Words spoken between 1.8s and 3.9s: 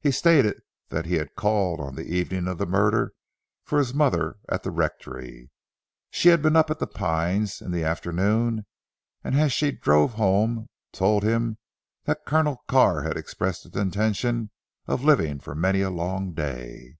the evening of the murder for